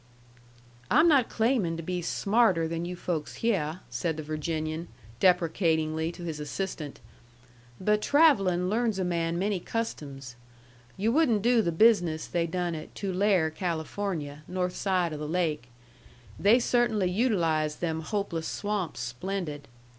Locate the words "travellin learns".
8.01-8.97